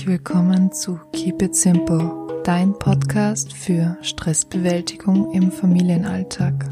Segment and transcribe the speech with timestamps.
[0.00, 6.70] herzlich willkommen zu Keep It Simple, dein Podcast für Stressbewältigung im Familienalltag.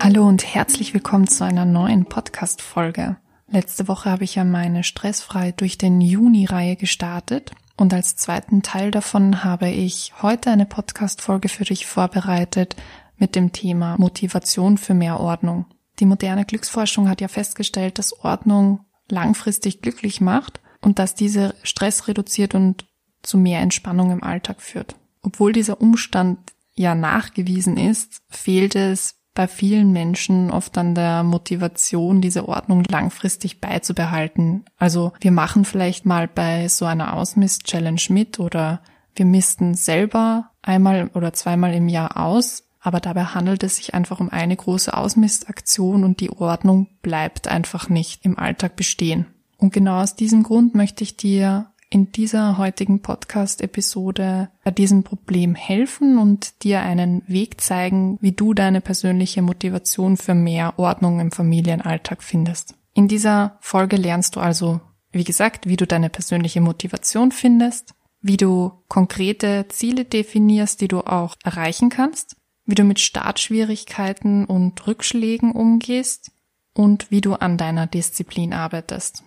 [0.00, 3.18] Hallo und herzlich willkommen zu einer neuen Podcast-Folge.
[3.48, 8.90] Letzte Woche habe ich ja meine Stressfrei durch den Juni-Reihe gestartet und als zweiten Teil
[8.90, 12.76] davon habe ich heute eine Podcast-Folge für dich vorbereitet
[13.18, 15.66] mit dem Thema Motivation für mehr Ordnung.
[15.98, 22.08] Die moderne Glücksforschung hat ja festgestellt, dass Ordnung langfristig glücklich macht und dass diese Stress
[22.08, 22.86] reduziert und
[23.22, 24.96] zu mehr Entspannung im Alltag führt.
[25.22, 26.38] Obwohl dieser Umstand
[26.74, 33.60] ja nachgewiesen ist, fehlt es bei vielen Menschen oft an der Motivation, diese Ordnung langfristig
[33.60, 34.64] beizubehalten.
[34.76, 38.80] Also wir machen vielleicht mal bei so einer Ausmist-Challenge mit oder
[39.16, 44.20] wir misten selber einmal oder zweimal im Jahr aus, aber dabei handelt es sich einfach
[44.20, 49.26] um eine große Ausmistaktion und die Ordnung bleibt einfach nicht im Alltag bestehen.
[49.64, 55.54] Und genau aus diesem Grund möchte ich dir in dieser heutigen Podcast-Episode bei diesem Problem
[55.54, 61.32] helfen und dir einen Weg zeigen, wie du deine persönliche Motivation für mehr Ordnung im
[61.32, 62.74] Familienalltag findest.
[62.92, 68.36] In dieser Folge lernst du also, wie gesagt, wie du deine persönliche Motivation findest, wie
[68.36, 75.52] du konkrete Ziele definierst, die du auch erreichen kannst, wie du mit Startschwierigkeiten und Rückschlägen
[75.52, 76.32] umgehst
[76.74, 79.24] und wie du an deiner Disziplin arbeitest.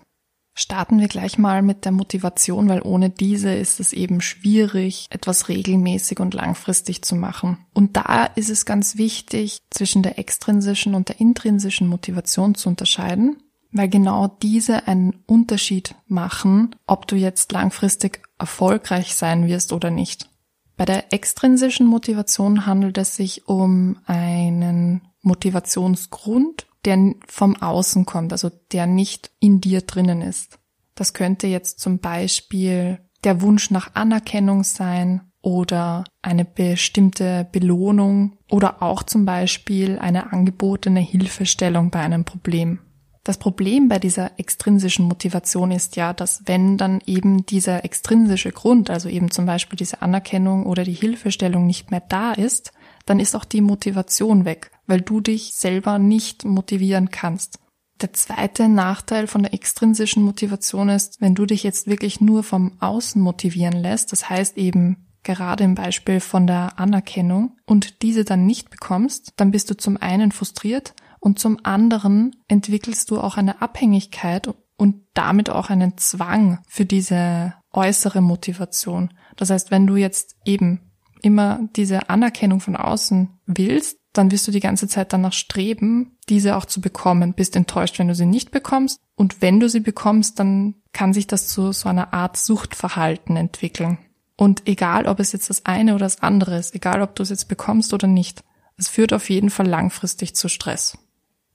[0.59, 5.50] Starten wir gleich mal mit der Motivation, weil ohne diese ist es eben schwierig, etwas
[5.50, 7.59] regelmäßig und langfristig zu machen.
[7.75, 13.38] Und da ist es ganz wichtig, zwischen der extrinsischen und der intrinsischen Motivation zu unterscheiden,
[13.72, 20.28] weil genau diese einen Unterschied machen, ob du jetzt langfristig erfolgreich sein wirst oder nicht.
[20.75, 28.49] Bei der extrinsischen Motivation handelt es sich um einen Motivationsgrund, der vom Außen kommt, also
[28.71, 30.57] der nicht in dir drinnen ist.
[30.95, 38.81] Das könnte jetzt zum Beispiel der Wunsch nach Anerkennung sein oder eine bestimmte Belohnung oder
[38.81, 42.79] auch zum Beispiel eine angebotene Hilfestellung bei einem Problem.
[43.25, 48.89] Das Problem bei dieser extrinsischen Motivation ist ja, dass wenn dann eben dieser extrinsische Grund,
[48.89, 52.72] also eben zum Beispiel diese Anerkennung oder die Hilfestellung nicht mehr da ist,
[53.06, 57.59] dann ist auch die Motivation weg, weil du dich selber nicht motivieren kannst.
[58.02, 62.74] Der zweite Nachteil von der extrinsischen Motivation ist, wenn du dich jetzt wirklich nur vom
[62.80, 68.46] Außen motivieren lässt, das heißt eben gerade im Beispiel von der Anerkennung und diese dann
[68.46, 73.62] nicht bekommst, dann bist du zum einen frustriert und zum anderen entwickelst du auch eine
[73.62, 79.14] Abhängigkeit und damit auch einen Zwang für diese äußere Motivation.
[79.36, 84.51] Das heißt, wenn du jetzt eben immer diese Anerkennung von außen willst, dann wirst du
[84.51, 88.51] die ganze Zeit danach streben, diese auch zu bekommen, bist enttäuscht, wenn du sie nicht
[88.51, 89.00] bekommst.
[89.16, 93.97] Und wenn du sie bekommst, dann kann sich das zu so einer Art Suchtverhalten entwickeln.
[94.35, 97.29] Und egal, ob es jetzt das eine oder das andere ist, egal, ob du es
[97.29, 98.44] jetzt bekommst oder nicht,
[98.77, 100.97] es führt auf jeden Fall langfristig zu Stress.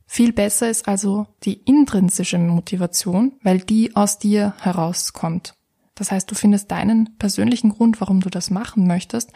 [0.07, 5.55] Viel besser ist also die intrinsische Motivation, weil die aus dir herauskommt.
[5.95, 9.31] Das heißt, du findest deinen persönlichen Grund, warum du das machen möchtest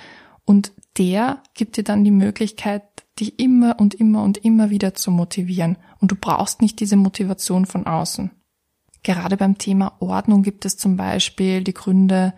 [0.45, 2.83] und der gibt dir dann die Möglichkeit,
[3.19, 5.79] dich immer und immer und immer wieder zu motivieren.
[6.01, 8.31] Und du brauchst nicht diese Motivation von außen.
[9.03, 12.35] Gerade beim Thema Ordnung gibt es zum Beispiel die Gründe,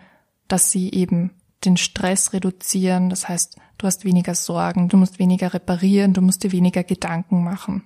[0.47, 1.31] dass sie eben
[1.65, 3.09] den Stress reduzieren.
[3.09, 7.43] Das heißt, du hast weniger Sorgen, du musst weniger reparieren, du musst dir weniger Gedanken
[7.43, 7.83] machen.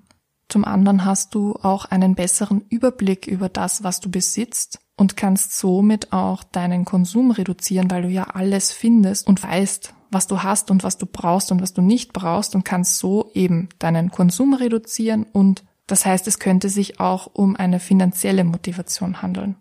[0.49, 5.57] Zum anderen hast du auch einen besseren Überblick über das, was du besitzt und kannst
[5.57, 10.71] somit auch deinen Konsum reduzieren, weil du ja alles findest und weißt, was du hast
[10.71, 14.53] und was du brauchst und was du nicht brauchst und kannst so eben deinen Konsum
[14.53, 19.57] reduzieren und das heißt, es könnte sich auch um eine finanzielle Motivation handeln.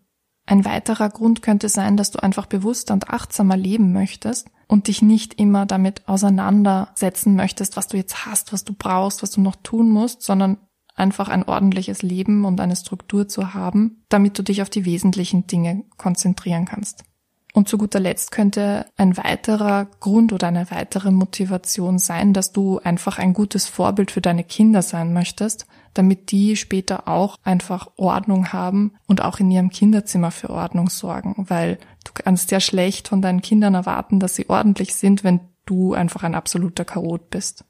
[0.47, 5.03] Ein weiterer Grund könnte sein, dass du einfach bewusster und achtsamer leben möchtest und dich
[5.03, 9.57] nicht immer damit auseinandersetzen möchtest, was du jetzt hast, was du brauchst, was du noch
[9.57, 10.59] tun musst, sondern
[10.95, 15.47] einfach ein ordentliches Leben und eine Struktur zu haben, damit du dich auf die wesentlichen
[15.47, 17.05] Dinge konzentrieren kannst.
[17.55, 22.79] Und zu guter Letzt könnte ein weiterer Grund oder eine weitere Motivation sein, dass du
[22.79, 28.55] einfach ein gutes Vorbild für deine Kinder sein möchtest, damit die später auch einfach Ordnung
[28.55, 33.21] haben und auch in ihrem Kinderzimmer für Ordnung sorgen, weil du kannst ja schlecht von
[33.21, 37.67] deinen Kindern erwarten, dass sie ordentlich sind, wenn du einfach ein absoluter Chaot bist.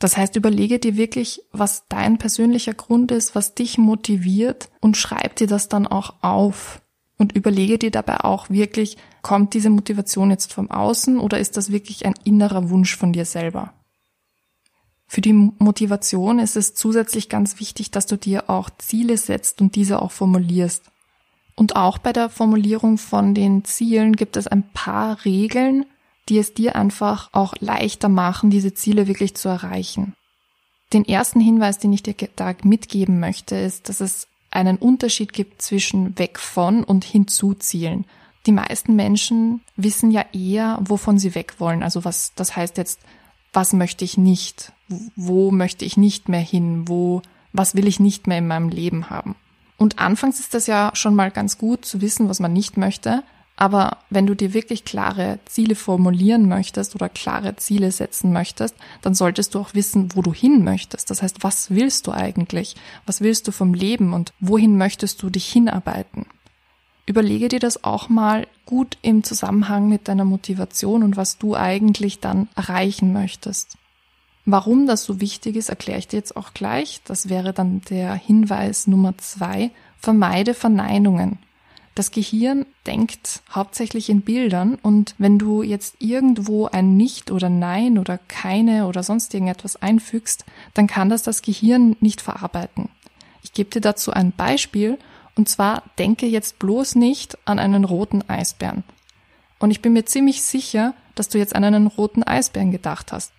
[0.00, 5.36] Das heißt, überlege dir wirklich, was dein persönlicher Grund ist, was dich motiviert und schreib
[5.36, 6.82] dir das dann auch auf.
[7.18, 11.70] Und überlege dir dabei auch wirklich, kommt diese Motivation jetzt vom Außen oder ist das
[11.70, 13.74] wirklich ein innerer Wunsch von dir selber?
[15.06, 19.76] Für die Motivation ist es zusätzlich ganz wichtig, dass du dir auch Ziele setzt und
[19.76, 20.84] diese auch formulierst.
[21.54, 25.84] Und auch bei der Formulierung von den Zielen gibt es ein paar Regeln,
[26.28, 30.14] die es dir einfach auch leichter machen, diese Ziele wirklich zu erreichen.
[30.92, 35.62] Den ersten Hinweis, den ich dir da mitgeben möchte, ist, dass es einen Unterschied gibt
[35.62, 38.04] zwischen weg von und hinzu Zielen.
[38.46, 41.82] Die meisten Menschen wissen ja eher, wovon sie weg wollen.
[41.82, 43.00] Also was, das heißt jetzt,
[43.52, 44.72] was möchte ich nicht?
[45.16, 46.88] Wo möchte ich nicht mehr hin?
[46.88, 47.22] Wo,
[47.52, 49.36] was will ich nicht mehr in meinem Leben haben?
[49.76, 53.22] Und anfangs ist das ja schon mal ganz gut zu wissen, was man nicht möchte.
[53.56, 59.14] Aber wenn du dir wirklich klare Ziele formulieren möchtest oder klare Ziele setzen möchtest, dann
[59.14, 61.10] solltest du auch wissen, wo du hin möchtest.
[61.10, 62.74] Das heißt, was willst du eigentlich?
[63.06, 66.26] Was willst du vom Leben und wohin möchtest du dich hinarbeiten?
[67.04, 72.20] Überlege dir das auch mal gut im Zusammenhang mit deiner Motivation und was du eigentlich
[72.20, 73.76] dann erreichen möchtest.
[74.44, 77.00] Warum das so wichtig ist, erkläre ich dir jetzt auch gleich.
[77.04, 79.70] Das wäre dann der Hinweis Nummer zwei.
[79.98, 81.38] Vermeide Verneinungen.
[81.94, 87.98] Das Gehirn denkt hauptsächlich in Bildern und wenn du jetzt irgendwo ein Nicht oder Nein
[87.98, 92.88] oder keine oder sonst irgendetwas einfügst, dann kann das das Gehirn nicht verarbeiten.
[93.42, 94.98] Ich gebe dir dazu ein Beispiel
[95.36, 98.84] und zwar denke jetzt bloß nicht an einen roten Eisbären.
[99.58, 103.32] Und ich bin mir ziemlich sicher, dass du jetzt an einen roten Eisbären gedacht hast.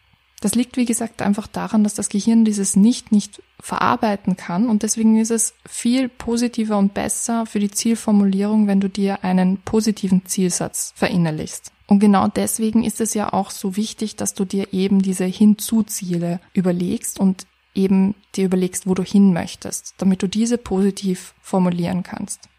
[0.43, 4.83] Das liegt, wie gesagt, einfach daran, dass das Gehirn dieses Nicht nicht verarbeiten kann und
[4.83, 10.25] deswegen ist es viel positiver und besser für die Zielformulierung, wenn du dir einen positiven
[10.25, 11.71] Zielsatz verinnerlichst.
[11.87, 16.41] Und genau deswegen ist es ja auch so wichtig, dass du dir eben diese Hinzuziele
[16.51, 22.49] überlegst und eben dir überlegst, wo du hin möchtest, damit du diese positiv formulieren kannst.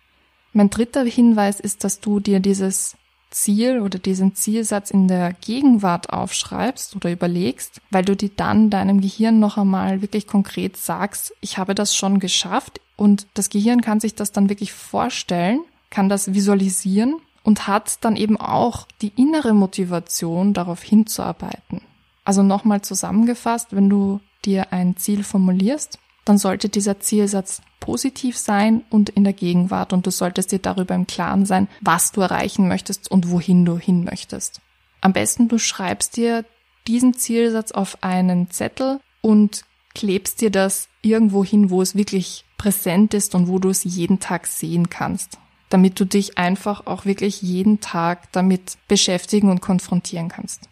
[0.54, 2.96] Mein dritter Hinweis ist, dass du dir dieses
[3.34, 9.00] Ziel oder diesen Zielsatz in der Gegenwart aufschreibst oder überlegst, weil du dir dann deinem
[9.00, 14.00] Gehirn noch einmal wirklich konkret sagst, ich habe das schon geschafft und das Gehirn kann
[14.00, 15.60] sich das dann wirklich vorstellen,
[15.90, 21.82] kann das visualisieren und hat dann eben auch die innere Motivation, darauf hinzuarbeiten.
[22.24, 28.82] Also nochmal zusammengefasst, wenn du dir ein Ziel formulierst, dann sollte dieser Zielsatz positiv sein
[28.90, 32.66] und in der Gegenwart und du solltest dir darüber im Klaren sein, was du erreichen
[32.68, 34.60] möchtest und wohin du hin möchtest.
[35.00, 36.44] Am besten du schreibst dir
[36.86, 43.14] diesen Zielsatz auf einen Zettel und klebst dir das irgendwo hin, wo es wirklich präsent
[43.14, 45.38] ist und wo du es jeden Tag sehen kannst,
[45.68, 50.68] damit du dich einfach auch wirklich jeden Tag damit beschäftigen und konfrontieren kannst.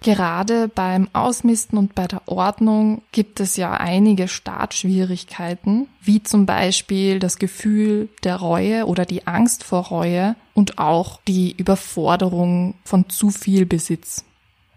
[0.00, 7.18] Gerade beim Ausmisten und bei der Ordnung gibt es ja einige Startschwierigkeiten, wie zum Beispiel
[7.18, 13.30] das Gefühl der Reue oder die Angst vor Reue und auch die Überforderung von zu
[13.30, 14.24] viel Besitz.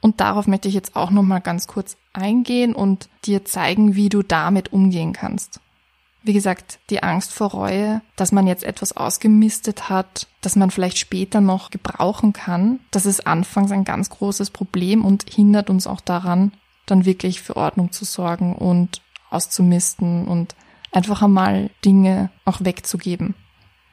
[0.02, 4.24] Und darauf möchte ich jetzt auch nochmal ganz kurz eingehen und dir zeigen, wie du
[4.24, 5.60] damit umgehen kannst.
[6.24, 11.00] Wie gesagt, die Angst vor Reue, dass man jetzt etwas ausgemistet hat, dass man vielleicht
[11.00, 16.02] später noch gebrauchen kann, das ist anfangs ein ganz großes Problem und hindert uns auch
[16.02, 16.52] daran,
[16.86, 19.02] dann wirklich für Ordnung zu sorgen und
[19.32, 20.56] auszumisten und
[20.92, 23.34] einfach einmal Dinge auch wegzugeben.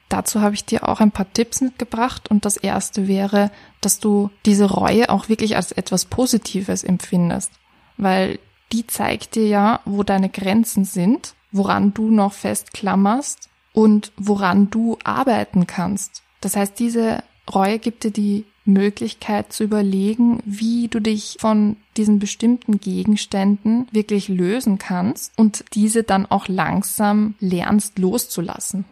[0.09, 4.29] Dazu habe ich dir auch ein paar Tipps mitgebracht und das erste wäre, dass du
[4.45, 7.51] diese Reue auch wirklich als etwas Positives empfindest,
[7.97, 8.39] weil
[8.71, 14.97] die zeigt dir ja, wo deine Grenzen sind woran du noch festklammerst und woran du
[15.03, 16.23] arbeiten kannst.
[16.41, 22.19] Das heißt, diese Reue gibt dir die Möglichkeit zu überlegen, wie du dich von diesen
[22.19, 28.85] bestimmten Gegenständen wirklich lösen kannst und diese dann auch langsam lernst loszulassen.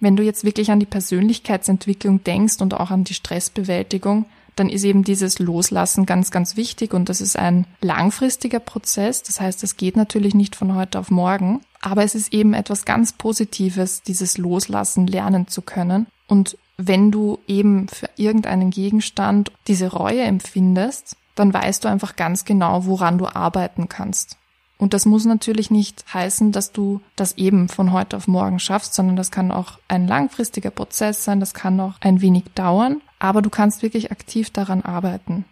[0.00, 4.26] Wenn du jetzt wirklich an die Persönlichkeitsentwicklung denkst und auch an die Stressbewältigung,
[4.58, 9.22] dann ist eben dieses Loslassen ganz, ganz wichtig und das ist ein langfristiger Prozess.
[9.22, 12.84] Das heißt, es geht natürlich nicht von heute auf morgen, aber es ist eben etwas
[12.84, 16.06] ganz Positives, dieses Loslassen lernen zu können.
[16.26, 22.44] Und wenn du eben für irgendeinen Gegenstand diese Reue empfindest, dann weißt du einfach ganz
[22.44, 24.36] genau, woran du arbeiten kannst.
[24.78, 28.94] Und das muss natürlich nicht heißen, dass du das eben von heute auf morgen schaffst,
[28.94, 33.42] sondern das kann auch ein langfristiger Prozess sein, das kann auch ein wenig dauern, aber
[33.42, 35.44] du kannst wirklich aktiv daran arbeiten.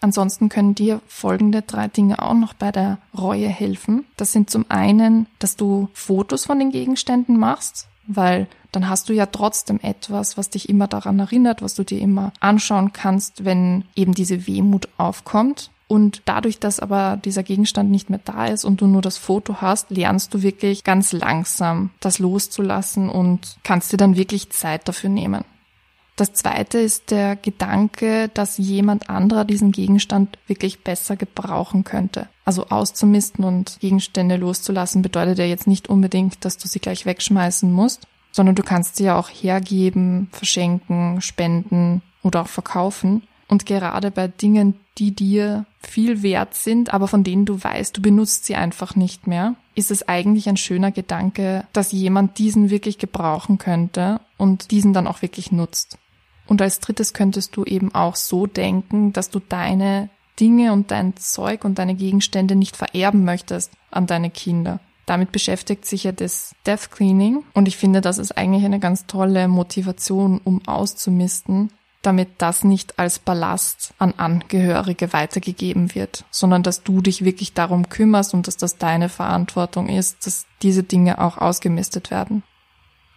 [0.00, 4.04] Ansonsten können dir folgende drei Dinge auch noch bei der Reue helfen.
[4.16, 9.12] Das sind zum einen, dass du Fotos von den Gegenständen machst, weil dann hast du
[9.12, 13.84] ja trotzdem etwas, was dich immer daran erinnert, was du dir immer anschauen kannst, wenn
[13.94, 15.70] eben diese Wehmut aufkommt.
[15.88, 19.60] Und dadurch, dass aber dieser Gegenstand nicht mehr da ist und du nur das Foto
[19.60, 25.10] hast, lernst du wirklich ganz langsam das loszulassen und kannst dir dann wirklich Zeit dafür
[25.10, 25.44] nehmen.
[26.16, 32.28] Das zweite ist der Gedanke, dass jemand anderer diesen Gegenstand wirklich besser gebrauchen könnte.
[32.44, 37.72] Also auszumisten und Gegenstände loszulassen bedeutet ja jetzt nicht unbedingt, dass du sie gleich wegschmeißen
[37.72, 43.22] musst, sondern du kannst sie ja auch hergeben, verschenken, spenden oder auch verkaufen.
[43.52, 48.00] Und gerade bei Dingen, die dir viel wert sind, aber von denen du weißt, du
[48.00, 52.96] benutzt sie einfach nicht mehr, ist es eigentlich ein schöner Gedanke, dass jemand diesen wirklich
[52.96, 55.98] gebrauchen könnte und diesen dann auch wirklich nutzt.
[56.46, 60.08] Und als drittes könntest du eben auch so denken, dass du deine
[60.40, 64.80] Dinge und dein Zeug und deine Gegenstände nicht vererben möchtest an deine Kinder.
[65.04, 69.06] Damit beschäftigt sich ja das Death Cleaning und ich finde, das ist eigentlich eine ganz
[69.06, 71.68] tolle Motivation, um auszumisten,
[72.02, 77.88] damit das nicht als Ballast an Angehörige weitergegeben wird, sondern dass du dich wirklich darum
[77.88, 82.42] kümmerst und dass das deine Verantwortung ist, dass diese Dinge auch ausgemistet werden.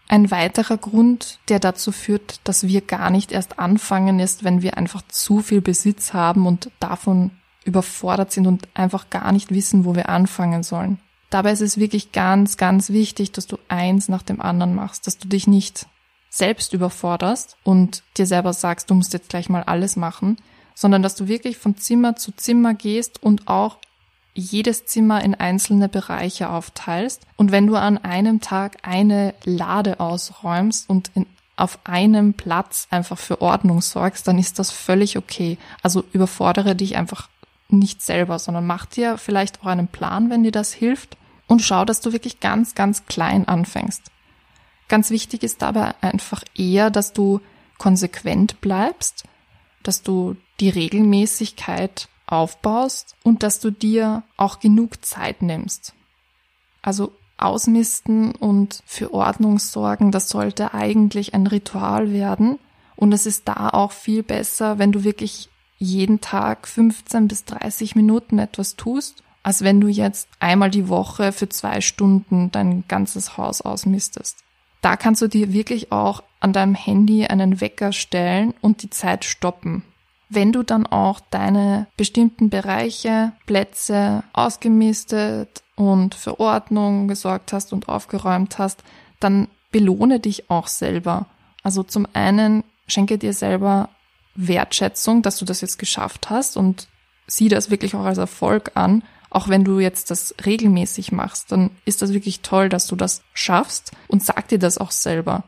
[0.08, 4.78] Ein weiterer Grund, der dazu führt, dass wir gar nicht erst anfangen, ist, wenn wir
[4.78, 7.32] einfach zu viel Besitz haben und davon
[7.64, 11.00] überfordert sind und einfach gar nicht wissen, wo wir anfangen sollen.
[11.32, 15.18] Dabei ist es wirklich ganz, ganz wichtig, dass du eins nach dem anderen machst, dass
[15.18, 15.88] du dich nicht
[16.36, 20.38] selbst überforderst und dir selber sagst, du musst jetzt gleich mal alles machen,
[20.74, 23.78] sondern dass du wirklich von Zimmer zu Zimmer gehst und auch
[24.34, 27.26] jedes Zimmer in einzelne Bereiche aufteilst.
[27.38, 31.26] Und wenn du an einem Tag eine Lade ausräumst und in,
[31.56, 35.58] auf einem Platz einfach für Ordnung sorgst, dann ist das völlig okay.
[35.84, 37.30] Also überfordere dich einfach
[37.70, 41.16] nicht selber, sondern mach dir vielleicht auch einen Plan, wenn dir das hilft
[41.48, 44.12] und schau, dass du wirklich ganz, ganz klein anfängst.
[44.88, 47.42] Ganz wichtig ist dabei einfach eher, dass du
[47.78, 49.24] konsequent bleibst,
[49.84, 55.94] dass du die Regelmäßigkeit aufbaust und dass du dir auch genug Zeit nimmst.
[56.82, 62.60] Also ausmisten und für Ordnung sorgen, das sollte eigentlich ein Ritual werden.
[62.96, 67.96] Und es ist da auch viel besser, wenn du wirklich jeden Tag 15 bis 30
[67.96, 73.38] Minuten etwas tust, als wenn du jetzt einmal die Woche für zwei Stunden dein ganzes
[73.38, 74.45] Haus ausmistest
[74.86, 79.26] da kannst du dir wirklich auch an deinem Handy einen Wecker stellen und die Zeit
[79.26, 79.82] stoppen.
[80.30, 87.90] Wenn du dann auch deine bestimmten Bereiche, Plätze ausgemistet und für Ordnung gesorgt hast und
[87.90, 88.84] aufgeräumt hast,
[89.20, 91.26] dann belohne dich auch selber.
[91.64, 93.90] Also zum einen schenke dir selber
[94.36, 96.90] Wertschätzung, dass du das jetzt geschafft hast und
[97.26, 99.02] sieh das wirklich auch als Erfolg an
[99.36, 103.22] auch wenn du jetzt das regelmäßig machst, dann ist das wirklich toll, dass du das
[103.34, 105.44] schaffst und sag dir das auch selber.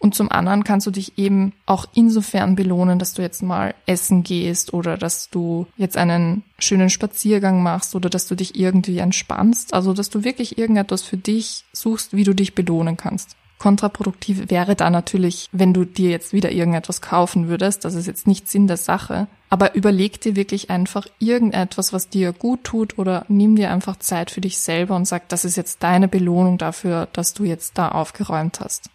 [0.00, 4.22] Und zum anderen kannst du dich eben auch insofern belohnen, dass du jetzt mal essen
[4.22, 9.74] gehst oder dass du jetzt einen schönen Spaziergang machst oder dass du dich irgendwie entspannst.
[9.74, 13.36] Also, dass du wirklich irgendetwas für dich suchst, wie du dich belohnen kannst.
[13.60, 17.84] Kontraproduktiv wäre da natürlich, wenn du dir jetzt wieder irgendetwas kaufen würdest.
[17.84, 19.28] Das ist jetzt nicht Sinn der Sache.
[19.50, 24.30] Aber überleg dir wirklich einfach irgendetwas, was dir gut tut oder nimm dir einfach Zeit
[24.30, 27.90] für dich selber und sag, das ist jetzt deine Belohnung dafür, dass du jetzt da
[27.90, 28.88] aufgeräumt hast.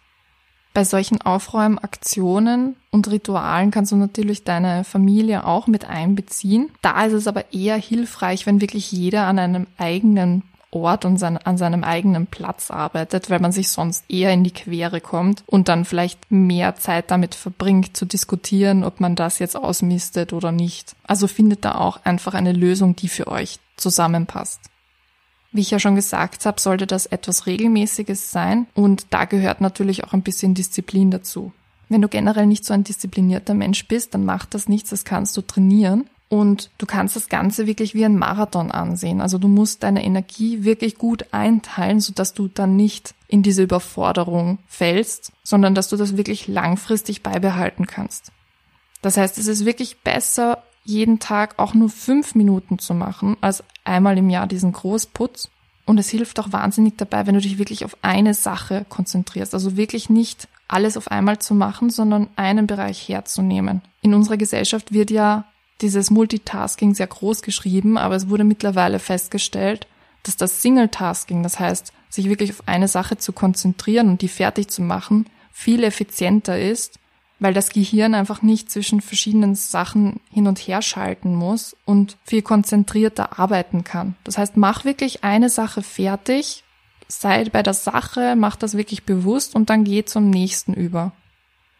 [0.74, 6.70] Bei solchen Aufräumaktionen und Ritualen kannst du natürlich deine Familie auch mit einbeziehen.
[6.82, 11.36] Da ist es aber eher hilfreich, wenn wirklich jeder an einem eigenen Ort und sein,
[11.38, 15.68] an seinem eigenen Platz arbeitet, weil man sich sonst eher in die Quere kommt und
[15.68, 20.96] dann vielleicht mehr Zeit damit verbringt zu diskutieren, ob man das jetzt ausmistet oder nicht.
[21.04, 24.60] Also findet da auch einfach eine Lösung, die für euch zusammenpasst.
[25.52, 30.04] Wie ich ja schon gesagt habe, sollte das etwas Regelmäßiges sein und da gehört natürlich
[30.04, 31.52] auch ein bisschen Disziplin dazu.
[31.88, 35.36] Wenn du generell nicht so ein disziplinierter Mensch bist, dann macht das nichts, das kannst
[35.36, 36.10] du trainieren.
[36.28, 39.20] Und du kannst das Ganze wirklich wie ein Marathon ansehen.
[39.20, 44.58] Also du musst deine Energie wirklich gut einteilen, sodass du dann nicht in diese Überforderung
[44.66, 48.32] fällst, sondern dass du das wirklich langfristig beibehalten kannst.
[49.02, 53.62] Das heißt, es ist wirklich besser, jeden Tag auch nur fünf Minuten zu machen, als
[53.84, 55.50] einmal im Jahr diesen Großputz.
[55.84, 59.54] Und es hilft auch wahnsinnig dabei, wenn du dich wirklich auf eine Sache konzentrierst.
[59.54, 63.82] Also wirklich nicht alles auf einmal zu machen, sondern einen Bereich herzunehmen.
[64.02, 65.44] In unserer Gesellschaft wird ja
[65.80, 69.86] dieses Multitasking sehr groß geschrieben, aber es wurde mittlerweile festgestellt,
[70.22, 74.68] dass das Single-Tasking, das heißt, sich wirklich auf eine Sache zu konzentrieren und die fertig
[74.68, 76.98] zu machen, viel effizienter ist,
[77.38, 82.42] weil das Gehirn einfach nicht zwischen verschiedenen Sachen hin und her schalten muss und viel
[82.42, 84.16] konzentrierter arbeiten kann.
[84.24, 86.64] Das heißt, mach wirklich eine Sache fertig,
[87.08, 91.12] sei bei der Sache, mach das wirklich bewusst und dann geh zum nächsten über.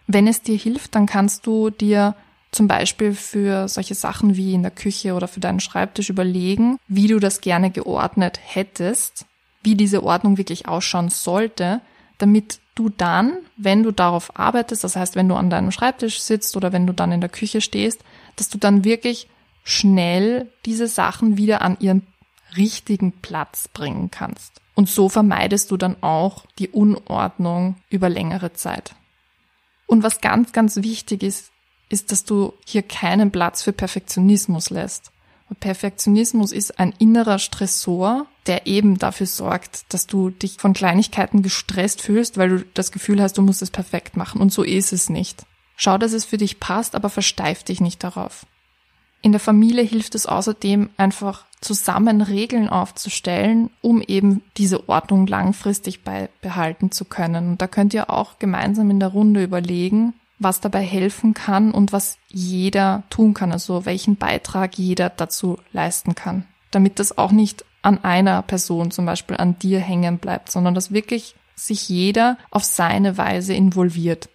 [0.07, 2.15] Wenn es dir hilft, dann kannst du dir
[2.57, 7.07] zum Beispiel für solche Sachen wie in der Küche oder für deinen Schreibtisch überlegen, wie
[7.07, 9.27] du das gerne geordnet hättest,
[9.63, 11.81] wie diese Ordnung wirklich ausschauen sollte,
[12.19, 16.57] damit du dann, wenn du darauf arbeitest, das heißt, wenn du an deinem Schreibtisch sitzt
[16.57, 18.03] oder wenn du dann in der Küche stehst,
[18.37, 19.29] dass du dann wirklich
[19.63, 22.07] schnell diese Sachen wieder an ihren
[22.57, 24.61] richtigen Platz bringen kannst.
[24.75, 28.95] Und so vermeidest du dann auch die Unordnung über längere Zeit.
[29.87, 31.51] Und was ganz, ganz wichtig ist,
[31.88, 35.12] ist, dass du hier keinen Platz für Perfektionismus lässt.
[35.61, 42.02] Perfektionismus ist ein innerer Stressor, der eben dafür sorgt, dass du dich von Kleinigkeiten gestresst
[42.02, 44.40] fühlst, weil du das Gefühl hast, du musst es perfekt machen.
[44.40, 45.47] Und so ist es nicht.
[45.76, 48.47] Schau, dass es für dich passt, aber versteif dich nicht darauf.
[49.23, 56.02] In der Familie hilft es außerdem einfach zusammen Regeln aufzustellen, um eben diese Ordnung langfristig
[56.02, 57.50] beibehalten zu können.
[57.50, 61.93] Und da könnt ihr auch gemeinsam in der Runde überlegen, was dabei helfen kann und
[61.93, 67.64] was jeder tun kann, also welchen Beitrag jeder dazu leisten kann, damit das auch nicht
[67.83, 72.64] an einer Person, zum Beispiel an dir hängen bleibt, sondern dass wirklich sich jeder auf
[72.64, 74.28] seine Weise involviert.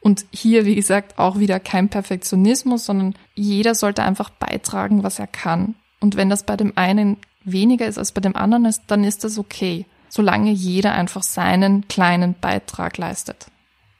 [0.00, 5.26] Und hier, wie gesagt, auch wieder kein Perfektionismus, sondern jeder sollte einfach beitragen, was er
[5.26, 5.74] kann.
[6.00, 9.24] Und wenn das bei dem einen weniger ist als bei dem anderen ist, dann ist
[9.24, 13.48] das okay, solange jeder einfach seinen kleinen Beitrag leistet.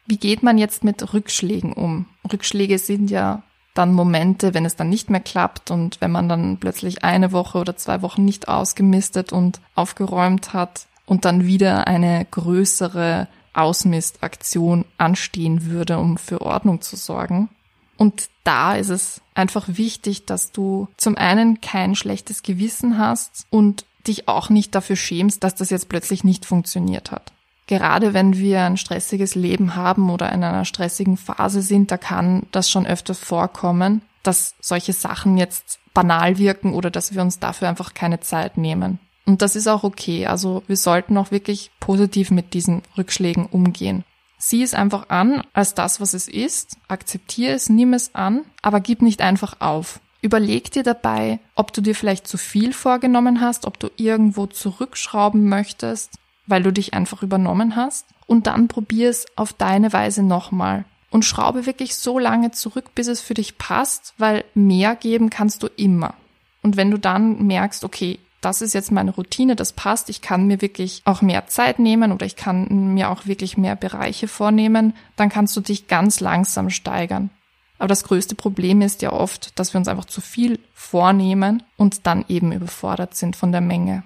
[0.09, 2.07] Wie geht man jetzt mit Rückschlägen um?
[2.33, 3.43] Rückschläge sind ja
[3.75, 7.59] dann Momente, wenn es dann nicht mehr klappt und wenn man dann plötzlich eine Woche
[7.59, 15.67] oder zwei Wochen nicht ausgemistet und aufgeräumt hat und dann wieder eine größere Ausmistaktion anstehen
[15.67, 17.51] würde, um für Ordnung zu sorgen.
[17.99, 23.85] Und da ist es einfach wichtig, dass du zum einen kein schlechtes Gewissen hast und
[24.07, 27.33] dich auch nicht dafür schämst, dass das jetzt plötzlich nicht funktioniert hat.
[27.69, 32.45] Gerade wenn wir ein stressiges Leben haben oder in einer stressigen Phase sind, da kann
[32.51, 37.69] das schon öfters vorkommen, dass solche Sachen jetzt banal wirken oder dass wir uns dafür
[37.69, 38.99] einfach keine Zeit nehmen.
[39.27, 40.27] Und das ist auch okay.
[40.27, 44.03] Also wir sollten auch wirklich positiv mit diesen Rückschlägen umgehen.
[44.39, 48.81] Sieh es einfach an als das, was es ist, akzeptiere es, nimm es an, aber
[48.81, 50.01] gib nicht einfach auf.
[50.23, 55.49] Überleg dir dabei, ob du dir vielleicht zu viel vorgenommen hast, ob du irgendwo zurückschrauben
[55.51, 56.13] möchtest,
[56.49, 58.07] weil du dich einfach übernommen hast.
[58.27, 60.85] Und dann probier es auf deine Weise nochmal.
[61.11, 65.63] Und schraube wirklich so lange zurück, bis es für dich passt, weil mehr geben kannst
[65.63, 66.15] du immer.
[66.63, 70.47] Und wenn du dann merkst, okay, das ist jetzt meine Routine, das passt, ich kann
[70.47, 74.95] mir wirklich auch mehr Zeit nehmen oder ich kann mir auch wirklich mehr Bereiche vornehmen,
[75.17, 77.31] dann kannst du dich ganz langsam steigern.
[77.79, 82.07] Aber das größte Problem ist ja oft, dass wir uns einfach zu viel vornehmen und
[82.07, 84.03] dann eben überfordert sind von der Menge.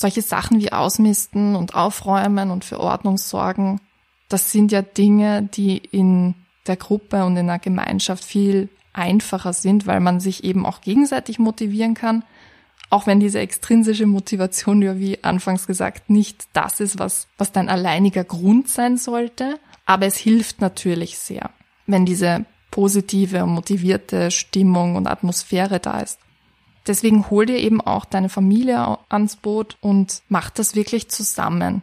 [0.00, 3.80] Solche Sachen wie Ausmisten und Aufräumen und für Ordnung sorgen,
[4.28, 6.34] das sind ja Dinge, die in
[6.66, 11.38] der Gruppe und in der Gemeinschaft viel einfacher sind, weil man sich eben auch gegenseitig
[11.38, 12.22] motivieren kann
[12.90, 17.68] auch wenn diese extrinsische Motivation ja wie anfangs gesagt nicht das ist, was, was dein
[17.68, 19.58] alleiniger Grund sein sollte.
[19.84, 21.50] Aber es hilft natürlich sehr,
[21.86, 26.18] wenn diese positive und motivierte Stimmung und Atmosphäre da ist.
[26.88, 31.82] Deswegen hol dir eben auch deine Familie ans Boot und mach das wirklich zusammen.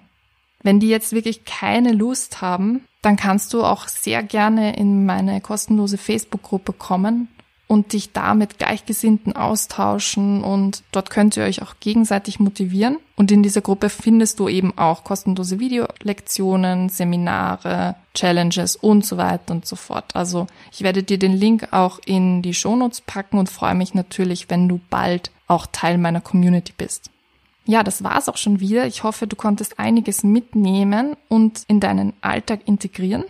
[0.63, 5.39] Wenn die jetzt wirklich keine Lust haben, dann kannst du auch sehr gerne in meine
[5.39, 7.27] kostenlose Facebook-Gruppe kommen
[7.67, 12.97] und dich da mit Gleichgesinnten austauschen und dort könnt ihr euch auch gegenseitig motivieren.
[13.15, 19.53] Und in dieser Gruppe findest du eben auch kostenlose Videolektionen, Seminare, Challenges und so weiter
[19.53, 20.15] und so fort.
[20.15, 24.49] Also ich werde dir den Link auch in die Shownotes packen und freue mich natürlich,
[24.49, 27.11] wenn du bald auch Teil meiner Community bist.
[27.65, 28.85] Ja, das war's auch schon wieder.
[28.87, 33.25] Ich hoffe, du konntest einiges mitnehmen und in deinen Alltag integrieren.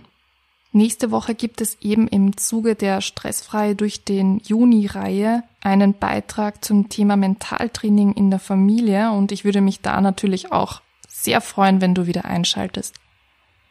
[0.74, 6.90] Nächste Woche gibt es eben im Zuge der Stressfrei durch den Juni-Reihe einen Beitrag zum
[6.90, 11.96] Thema Mentaltraining in der Familie und ich würde mich da natürlich auch sehr freuen, wenn
[11.96, 12.96] du wieder einschaltest.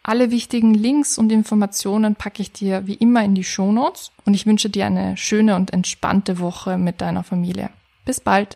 [0.07, 4.45] Alle wichtigen Links und Informationen packe ich dir wie immer in die Shownotes und ich
[4.45, 7.71] wünsche dir eine schöne und entspannte Woche mit deiner Familie.
[8.05, 8.49] Bis bald!